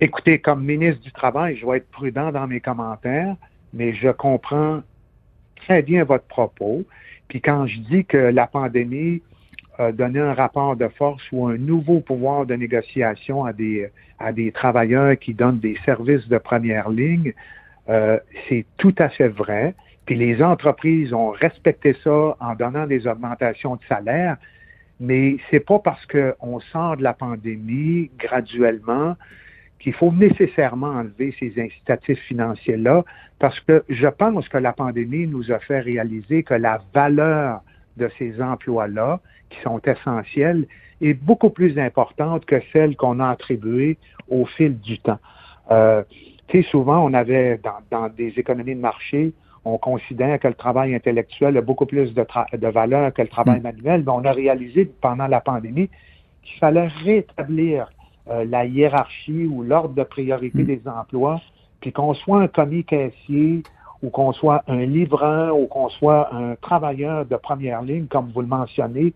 Écoutez, 0.00 0.38
comme 0.38 0.64
ministre 0.64 1.02
du 1.02 1.10
Travail, 1.10 1.56
je 1.56 1.66
vais 1.66 1.78
être 1.78 1.90
prudent 1.90 2.30
dans 2.30 2.46
mes 2.46 2.60
commentaires, 2.60 3.34
mais 3.74 3.94
je 3.94 4.10
comprends 4.10 4.80
très 5.56 5.82
bien 5.82 6.04
votre 6.04 6.26
propos. 6.26 6.84
Puis 7.26 7.40
quand 7.40 7.66
je 7.66 7.80
dis 7.80 8.04
que 8.04 8.16
la 8.16 8.46
pandémie 8.46 9.22
a 9.76 9.90
donné 9.90 10.20
un 10.20 10.34
rapport 10.34 10.76
de 10.76 10.86
force 10.86 11.22
ou 11.32 11.48
un 11.48 11.56
nouveau 11.56 11.98
pouvoir 11.98 12.46
de 12.46 12.54
négociation 12.54 13.44
à 13.44 13.52
des, 13.52 13.90
à 14.20 14.32
des 14.32 14.52
travailleurs 14.52 15.18
qui 15.18 15.34
donnent 15.34 15.58
des 15.58 15.76
services 15.84 16.28
de 16.28 16.38
première 16.38 16.90
ligne, 16.90 17.32
euh, 17.88 18.20
c'est 18.48 18.66
tout 18.76 18.94
à 18.98 19.08
fait 19.08 19.28
vrai. 19.28 19.74
Puis 20.06 20.14
les 20.14 20.40
entreprises 20.44 21.12
ont 21.12 21.30
respecté 21.30 21.96
ça 22.04 22.36
en 22.38 22.54
donnant 22.54 22.86
des 22.86 23.08
augmentations 23.08 23.74
de 23.74 23.82
salaire, 23.88 24.36
mais 25.00 25.38
c'est 25.50 25.60
pas 25.60 25.80
parce 25.80 26.06
qu'on 26.06 26.60
sort 26.72 26.96
de 26.96 27.02
la 27.02 27.14
pandémie 27.14 28.12
graduellement 28.16 29.16
qu'il 29.78 29.92
faut 29.92 30.12
nécessairement 30.12 30.88
enlever 30.88 31.34
ces 31.38 31.52
incitatifs 31.60 32.20
financiers-là, 32.20 33.04
parce 33.38 33.58
que 33.60 33.84
je 33.88 34.08
pense 34.08 34.48
que 34.48 34.58
la 34.58 34.72
pandémie 34.72 35.26
nous 35.26 35.52
a 35.52 35.58
fait 35.60 35.80
réaliser 35.80 36.42
que 36.42 36.54
la 36.54 36.80
valeur 36.94 37.60
de 37.96 38.10
ces 38.18 38.40
emplois-là, 38.40 39.20
qui 39.50 39.60
sont 39.60 39.80
essentiels, 39.80 40.66
est 41.00 41.14
beaucoup 41.14 41.50
plus 41.50 41.78
importante 41.78 42.44
que 42.44 42.60
celle 42.72 42.96
qu'on 42.96 43.20
a 43.20 43.28
attribuée 43.28 43.98
au 44.28 44.46
fil 44.46 44.78
du 44.80 44.98
temps. 44.98 45.20
Euh, 45.70 46.02
tu 46.48 46.62
sais, 46.62 46.68
souvent, 46.70 47.04
on 47.04 47.14
avait, 47.14 47.60
dans, 47.90 48.08
des 48.08 48.32
économies 48.36 48.74
de 48.74 48.80
marché, 48.80 49.32
on 49.64 49.78
considère 49.78 50.40
que 50.40 50.48
le 50.48 50.54
travail 50.54 50.94
intellectuel 50.94 51.56
a 51.56 51.60
beaucoup 51.60 51.86
plus 51.86 52.14
de, 52.14 52.26
de 52.56 52.68
valeur 52.68 53.12
que 53.12 53.22
le 53.22 53.28
travail 53.28 53.60
hmm. 53.60 53.64
manuel, 53.64 54.02
mais 54.04 54.12
on 54.12 54.24
a 54.24 54.32
réalisé 54.32 54.90
pendant 55.00 55.26
la 55.26 55.40
pandémie 55.40 55.90
qu'il 56.42 56.58
fallait 56.58 56.88
rétablir 57.04 57.90
euh, 58.30 58.44
la 58.44 58.64
hiérarchie 58.64 59.46
ou 59.46 59.62
l'ordre 59.62 59.94
de 59.94 60.02
priorité 60.02 60.62
mm. 60.62 60.66
des 60.66 60.82
emplois, 60.86 61.40
puis 61.80 61.92
qu'on 61.92 62.14
soit 62.14 62.42
un 62.42 62.48
commis 62.48 62.84
caissier 62.84 63.62
ou 64.02 64.10
qu'on 64.10 64.32
soit 64.32 64.62
un 64.68 64.84
livreur 64.84 65.58
ou 65.58 65.66
qu'on 65.66 65.88
soit 65.88 66.32
un 66.34 66.54
travailleur 66.56 67.26
de 67.26 67.36
première 67.36 67.82
ligne, 67.82 68.06
comme 68.06 68.30
vous 68.34 68.42
le 68.42 68.46
mentionnez, 68.46 69.12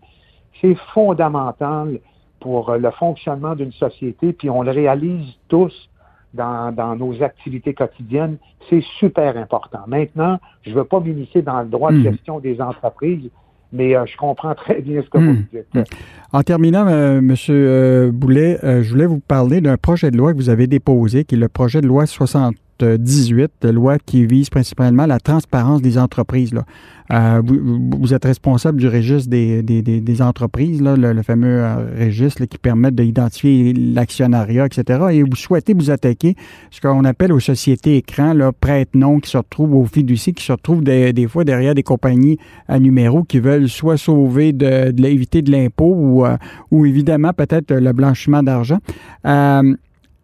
c'est 0.61 0.75
fondamental 0.93 1.99
pour 2.39 2.73
le 2.73 2.91
fonctionnement 2.91 3.55
d'une 3.55 3.71
société, 3.71 4.33
puis 4.33 4.49
on 4.49 4.63
le 4.63 4.71
réalise 4.71 5.33
tous 5.47 5.89
dans, 6.33 6.73
dans 6.73 6.95
nos 6.95 7.23
activités 7.23 7.73
quotidiennes. 7.73 8.37
C'est 8.69 8.83
super 8.99 9.37
important. 9.37 9.79
Maintenant, 9.87 10.39
je 10.63 10.71
ne 10.71 10.75
veux 10.75 10.83
pas 10.83 10.99
m'initier 10.99 11.41
dans 11.41 11.61
le 11.61 11.67
droit 11.67 11.91
de 11.91 11.97
mm. 11.97 12.03
gestion 12.03 12.39
des 12.39 12.61
entreprises, 12.61 13.29
mais 13.73 13.95
euh, 13.95 14.05
je 14.05 14.15
comprends 14.15 14.55
très 14.55 14.81
bien 14.81 15.01
ce 15.01 15.09
que 15.09 15.17
vous 15.17 15.33
hmm. 15.33 15.45
dites. 15.51 15.93
En 16.31 16.43
terminant, 16.43 16.85
euh, 16.87 17.17
M. 17.17 17.35
Euh, 17.49 18.11
Boulet, 18.11 18.59
je 18.61 18.89
voulais 18.89 19.07
vous 19.07 19.19
parler 19.19 19.59
d'un 19.59 19.77
projet 19.77 20.11
de 20.11 20.17
loi 20.17 20.31
que 20.31 20.37
vous 20.37 20.49
avez 20.49 20.67
déposé, 20.67 21.25
qui 21.25 21.35
est 21.35 21.39
le 21.39 21.49
projet 21.49 21.81
de 21.81 21.87
loi 21.87 22.05
60 22.05 22.55
18, 22.81 23.65
loi 23.65 23.97
qui 23.99 24.25
vise 24.25 24.49
principalement 24.49 25.05
la 25.05 25.19
transparence 25.19 25.81
des 25.81 25.97
entreprises. 25.97 26.53
Là. 26.53 26.65
Euh, 27.11 27.41
vous, 27.45 28.13
êtes 28.13 28.23
responsable 28.23 28.79
du 28.79 28.87
registre 28.87 29.29
des, 29.29 29.61
des, 29.61 30.21
entreprises, 30.21 30.81
là, 30.81 30.95
le, 30.95 31.21
fameux 31.21 31.61
euh, 31.61 32.05
registre 32.05 32.45
qui 32.45 32.57
permet 32.57 32.91
d'identifier 32.91 33.73
l'actionnariat, 33.73 34.65
etc. 34.65 34.99
Et 35.11 35.23
vous 35.23 35.35
souhaitez 35.35 35.73
vous 35.73 35.91
attaquer 35.91 36.35
ce 36.71 36.79
qu'on 36.81 37.03
appelle 37.03 37.33
aux 37.33 37.39
sociétés 37.39 37.97
écrans, 37.97 38.33
prête-nom, 38.59 39.19
qui 39.19 39.29
se 39.29 39.37
retrouvent 39.37 39.75
au 39.75 39.85
fiducie, 39.85 40.33
qui 40.33 40.43
se 40.43 40.53
retrouvent 40.53 40.83
des, 40.83 41.27
fois 41.27 41.43
derrière 41.43 41.75
des 41.75 41.83
compagnies 41.83 42.37
à 42.67 42.79
numéro 42.79 43.23
qui 43.23 43.39
veulent 43.39 43.69
soit 43.69 43.97
sauver 43.97 44.53
de, 44.53 44.91
de 44.91 45.41
de 45.41 45.51
l'impôt 45.51 45.93
ou, 45.93 46.25
euh, 46.25 46.37
ou 46.71 46.85
évidemment 46.85 47.33
peut-être 47.33 47.73
le 47.73 47.91
blanchiment 47.91 48.43
d'argent. 48.43 48.79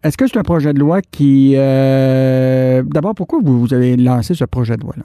Est-ce 0.02 0.16
que 0.16 0.26
c'est 0.26 0.38
un 0.38 0.42
projet 0.42 0.72
de 0.72 0.78
loi 0.78 1.02
qui... 1.02 1.54
Euh, 1.56 2.82
d'abord, 2.86 3.14
pourquoi 3.14 3.38
vous, 3.42 3.74
avez 3.74 3.96
lancé 3.96 4.34
ce 4.34 4.46
projet 4.46 4.76
de 4.76 4.82
loi-là? 4.82 5.04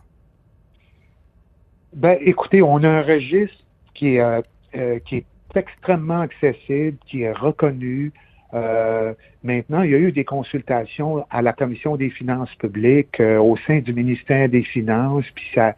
Ben, 1.93 2.17
écoutez, 2.21 2.61
on 2.61 2.77
a 2.77 2.87
un 2.87 3.01
registre 3.01 3.57
qui 3.93 4.15
est, 4.15 4.21
euh, 4.21 4.41
euh, 4.75 4.99
qui 5.05 5.17
est 5.17 5.25
extrêmement 5.53 6.21
accessible, 6.21 6.97
qui 7.07 7.23
est 7.23 7.31
reconnu. 7.31 8.13
maintenant, 9.43 9.81
il 9.81 9.91
y 9.91 9.95
a 9.95 9.97
eu 9.97 10.13
des 10.13 10.23
consultations 10.23 11.25
à 11.29 11.41
la 11.41 11.51
Commission 11.51 11.97
des 11.97 12.09
finances 12.09 12.53
publiques 12.55 13.19
au 13.19 13.57
sein 13.67 13.79
du 13.79 13.93
ministère 13.93 14.47
des 14.47 14.63
Finances, 14.63 15.25
puis 15.35 15.45
ça, 15.53 15.75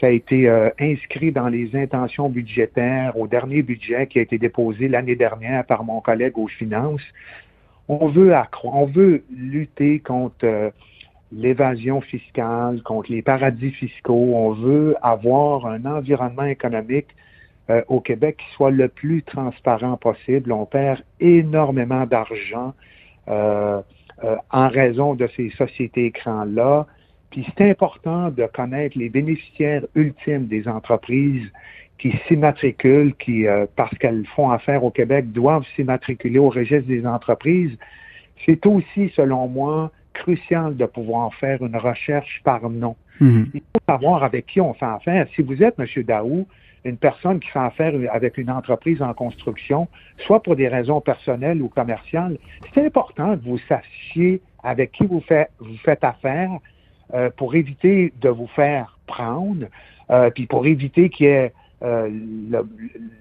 ça 0.00 0.06
a 0.06 0.10
été 0.10 0.48
inscrit 0.78 1.30
dans 1.30 1.48
les 1.48 1.76
intentions 1.76 2.30
budgétaires 2.30 3.18
au 3.18 3.26
dernier 3.26 3.62
budget 3.62 4.06
qui 4.06 4.18
a 4.18 4.22
été 4.22 4.38
déposé 4.38 4.88
l'année 4.88 5.16
dernière 5.16 5.64
par 5.64 5.84
mon 5.84 6.00
collègue 6.00 6.38
aux 6.38 6.48
finances 6.48 7.06
on 7.88 8.08
veut 8.08 9.24
lutter 9.30 10.00
contre 10.00 10.44
euh, 10.44 10.70
l'évasion 11.32 12.00
fiscale, 12.00 12.82
contre 12.82 13.10
les 13.12 13.22
paradis 13.22 13.70
fiscaux. 13.70 14.32
On 14.34 14.52
veut 14.52 14.96
avoir 15.02 15.66
un 15.66 15.84
environnement 15.84 16.44
économique 16.44 17.08
euh, 17.70 17.82
au 17.88 18.00
Québec 18.00 18.36
qui 18.38 18.54
soit 18.54 18.70
le 18.70 18.88
plus 18.88 19.22
transparent 19.22 19.96
possible. 19.96 20.52
On 20.52 20.66
perd 20.66 21.02
énormément 21.20 22.06
d'argent 22.06 22.74
en 23.28 24.68
raison 24.68 25.14
de 25.14 25.28
ces 25.36 25.50
sociétés 25.50 26.06
écrans-là. 26.06 26.86
Puis 27.30 27.44
c'est 27.58 27.68
important 27.68 28.30
de 28.30 28.46
connaître 28.46 28.96
les 28.96 29.08
bénéficiaires 29.08 29.84
ultimes 29.96 30.46
des 30.46 30.68
entreprises 30.68 31.50
qui 31.98 32.12
s'immatriculent, 32.26 33.14
qui, 33.16 33.46
parce 33.74 33.96
qu'elles 33.98 34.26
font 34.34 34.50
affaire 34.50 34.84
au 34.84 34.90
Québec, 34.90 35.32
doivent 35.32 35.64
s'immatriculer 35.74 36.38
au 36.38 36.50
registre 36.50 36.86
des 36.86 37.06
entreprises. 37.06 37.76
C'est 38.44 38.66
aussi, 38.66 39.10
selon 39.16 39.48
moi, 39.48 39.90
crucial 40.16 40.76
de 40.76 40.86
pouvoir 40.86 41.32
faire 41.34 41.62
une 41.62 41.76
recherche 41.76 42.40
par 42.44 42.68
nom. 42.68 42.96
Mhm. 43.20 43.50
Il 43.54 43.60
faut 43.60 43.82
savoir 43.88 44.24
avec 44.24 44.46
qui 44.46 44.60
on 44.60 44.74
fait 44.74 44.86
affaire. 44.86 45.26
Si 45.34 45.42
vous 45.42 45.62
êtes, 45.62 45.78
M. 45.78 45.86
Daou, 46.04 46.46
une 46.84 46.96
personne 46.96 47.40
qui 47.40 47.48
fait 47.48 47.58
affaire 47.58 47.92
avec 48.12 48.38
une 48.38 48.50
entreprise 48.50 49.02
en 49.02 49.12
construction, 49.12 49.88
soit 50.18 50.42
pour 50.42 50.56
des 50.56 50.68
raisons 50.68 51.00
personnelles 51.00 51.60
ou 51.60 51.68
commerciales, 51.68 52.38
c'est 52.74 52.86
important 52.86 53.36
que 53.36 53.44
vous 53.44 53.58
sachiez 53.68 54.40
avec 54.62 54.92
qui 54.92 55.06
vous, 55.06 55.20
faites, 55.20 55.50
vous 55.58 55.76
faites 55.84 56.04
affaire 56.04 56.50
euh, 57.14 57.30
pour 57.36 57.54
éviter 57.54 58.12
de 58.20 58.28
vous 58.28 58.46
faire 58.48 58.98
prendre, 59.06 59.66
euh, 60.10 60.30
puis 60.30 60.46
pour 60.46 60.66
éviter 60.66 61.08
qu'il 61.08 61.26
y 61.26 61.30
ait 61.30 61.52
euh, 61.82 62.08
le, 62.08 62.66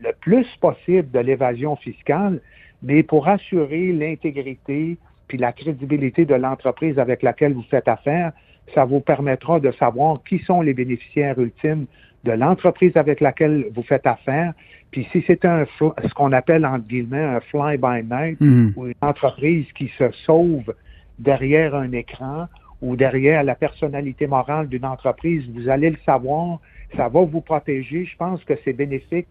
le, 0.03 0.11
plus 0.21 0.47
possible 0.61 1.11
de 1.11 1.19
l'évasion 1.19 1.75
fiscale, 1.75 2.39
mais 2.83 3.03
pour 3.03 3.27
assurer 3.27 3.91
l'intégrité 3.91 4.97
puis 5.27 5.37
la 5.37 5.51
crédibilité 5.51 6.25
de 6.25 6.35
l'entreprise 6.35 6.99
avec 6.99 7.23
laquelle 7.23 7.53
vous 7.53 7.65
faites 7.69 7.87
affaire, 7.87 8.31
ça 8.73 8.85
vous 8.85 8.99
permettra 8.99 9.59
de 9.59 9.71
savoir 9.71 10.21
qui 10.27 10.39
sont 10.39 10.61
les 10.61 10.73
bénéficiaires 10.73 11.39
ultimes 11.39 11.85
de 12.23 12.31
l'entreprise 12.31 12.95
avec 12.95 13.21
laquelle 13.21 13.67
vous 13.73 13.83
faites 13.83 14.07
affaire. 14.07 14.53
Puis 14.91 15.07
si 15.11 15.23
c'est 15.27 15.45
un 15.45 15.65
ce 15.77 16.13
qu'on 16.13 16.31
appelle 16.31 16.65
entre 16.65 16.87
guillemets 16.87 17.23
un 17.23 17.39
fly 17.39 17.77
by 17.77 18.03
night 18.03 18.41
mhm. 18.41 18.73
ou 18.75 18.87
une 18.87 18.93
entreprise 19.01 19.65
qui 19.73 19.91
se 19.97 20.09
sauve 20.25 20.73
derrière 21.19 21.75
un 21.75 21.91
écran 21.91 22.47
ou 22.81 22.95
derrière 22.95 23.43
la 23.43 23.55
personnalité 23.55 24.27
morale 24.27 24.67
d'une 24.67 24.85
entreprise, 24.85 25.43
vous 25.53 25.69
allez 25.69 25.91
le 25.91 25.97
savoir, 26.05 26.59
ça 26.95 27.07
va 27.07 27.21
vous 27.21 27.41
protéger. 27.41 28.05
Je 28.05 28.15
pense 28.17 28.43
que 28.43 28.53
c'est 28.63 28.73
bénéfique 28.73 29.27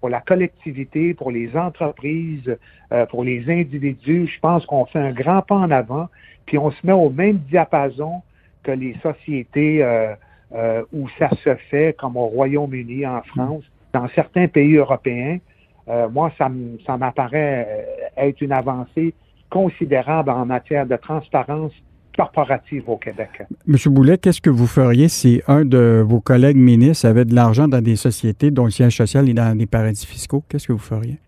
pour 0.00 0.10
la 0.10 0.20
collectivité, 0.20 1.14
pour 1.14 1.30
les 1.30 1.56
entreprises, 1.56 2.58
euh, 2.92 3.06
pour 3.06 3.24
les 3.24 3.50
individus. 3.50 4.26
Je 4.26 4.38
pense 4.38 4.66
qu'on 4.66 4.84
fait 4.84 4.98
un 4.98 5.12
grand 5.12 5.42
pas 5.42 5.54
en 5.54 5.70
avant, 5.70 6.08
puis 6.44 6.58
on 6.58 6.70
se 6.70 6.86
met 6.86 6.92
au 6.92 7.08
même 7.08 7.38
diapason 7.38 8.20
que 8.62 8.72
les 8.72 8.94
sociétés 9.02 9.82
euh, 9.82 10.14
euh, 10.54 10.82
où 10.92 11.08
ça 11.18 11.30
se 11.42 11.54
fait, 11.70 11.96
comme 11.98 12.16
au 12.16 12.26
Royaume-Uni, 12.26 13.06
en 13.06 13.22
France, 13.22 13.64
dans 13.92 14.08
certains 14.08 14.46
pays 14.46 14.76
européens. 14.76 15.38
moi, 16.12 16.30
ça, 16.36 16.50
ça 16.86 16.96
m'apparaît 16.98 17.86
être 18.16 18.40
une 18.40 18.52
avancée 18.52 19.14
considérable 19.48 20.30
en 20.30 20.44
matière 20.44 20.86
de 20.86 20.96
transparence 20.96 21.72
corporative 22.16 22.88
au 22.88 22.96
Québec. 22.96 23.42
Monsieur 23.66 23.90
Boulet, 23.90 24.18
qu'est-ce 24.18 24.40
que 24.40 24.50
vous 24.50 24.66
feriez 24.66 25.08
si 25.08 25.42
un 25.48 25.64
de 25.64 26.02
vos 26.06 26.20
collègues 26.20 26.56
ministres 26.56 27.06
avait 27.06 27.24
de 27.24 27.34
l'argent 27.34 27.68
dans 27.68 27.80
des 27.80 27.96
sociétés 27.96 28.50
dont 28.50 28.64
le 28.64 28.70
siège 28.70 28.96
social 28.96 29.28
est 29.28 29.34
dans 29.34 29.56
des 29.56 29.66
paradis 29.66 30.06
fiscaux? 30.06 30.42
Qu'est-ce 30.48 30.68
que 30.68 30.72
vous 30.72 30.78
feriez? 30.78 31.18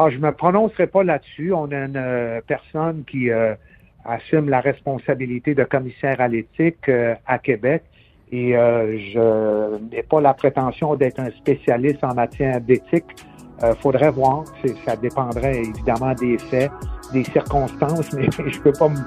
Ah, 0.00 0.10
je 0.10 0.16
ne 0.16 0.22
me 0.22 0.32
prononcerai 0.32 0.86
pas 0.86 1.02
là-dessus. 1.02 1.52
On 1.52 1.70
a 1.72 1.76
une 1.76 1.96
euh, 1.96 2.40
personne 2.46 3.02
qui 3.04 3.30
euh, 3.30 3.54
assume 4.04 4.48
la 4.48 4.60
responsabilité 4.60 5.56
de 5.56 5.64
commissaire 5.64 6.20
à 6.20 6.28
l'éthique 6.28 6.88
euh, 6.88 7.16
à 7.26 7.38
Québec 7.38 7.82
et 8.30 8.52
je 8.52 9.78
n'ai 9.90 10.02
pas 10.02 10.20
la 10.20 10.34
prétention 10.34 10.94
d'être 10.96 11.18
un 11.18 11.30
spécialiste 11.30 12.04
en 12.04 12.12
matière 12.12 12.60
d'éthique. 12.60 13.06
Il 13.62 13.74
faudrait 13.80 14.10
voir. 14.10 14.44
Ça 14.84 14.96
dépendrait 14.96 15.62
évidemment 15.62 16.12
des 16.12 16.36
faits, 16.36 16.70
des 17.14 17.24
circonstances, 17.24 18.12
mais 18.16 18.28
je 18.30 18.58
ne 18.58 18.62
peux 18.62 18.72
pas 18.72 18.90
me 18.90 18.98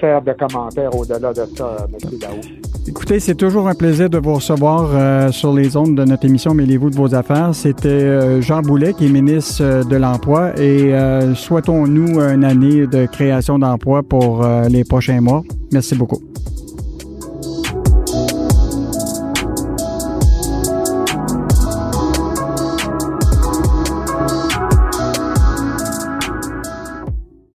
faire 0.00 0.22
de 0.22 0.32
commentaires 0.32 0.94
au-delà 0.94 1.32
de 1.32 1.44
ça, 1.56 1.86
M. 1.92 2.18
Daou. 2.18 2.40
Écoutez, 2.86 3.18
c'est 3.18 3.34
toujours 3.34 3.66
un 3.68 3.74
plaisir 3.74 4.10
de 4.10 4.18
vous 4.18 4.34
recevoir 4.34 4.90
euh, 4.92 5.30
sur 5.32 5.54
les 5.54 5.74
ondes 5.76 5.94
de 5.96 6.04
notre 6.04 6.26
émission 6.26 6.52
Mêlez-vous 6.52 6.90
de 6.90 6.96
vos 6.96 7.14
affaires. 7.14 7.54
C'était 7.54 7.88
euh, 7.88 8.42
Jean 8.42 8.60
Boulet, 8.60 8.92
qui 8.92 9.06
est 9.06 9.08
ministre 9.08 9.62
euh, 9.62 9.84
de 9.84 9.96
l'Emploi, 9.96 10.52
et 10.60 10.92
souhaitons-nous 11.34 12.20
une 12.20 12.44
année 12.44 12.86
de 12.86 13.06
création 13.06 13.58
d'emplois 13.58 14.02
pour 14.02 14.46
les 14.68 14.84
prochains 14.84 15.20
mois. 15.20 15.42
Merci 15.72 15.94
beaucoup. 15.94 16.20